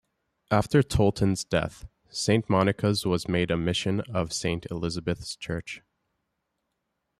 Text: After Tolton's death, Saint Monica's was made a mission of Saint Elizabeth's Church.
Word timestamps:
After 0.49 0.81
Tolton's 0.81 1.43
death, 1.43 1.85
Saint 2.09 2.49
Monica's 2.49 3.05
was 3.05 3.27
made 3.27 3.51
a 3.51 3.55
mission 3.55 4.01
of 4.11 4.33
Saint 4.33 4.65
Elizabeth's 4.71 5.35
Church. 5.35 5.83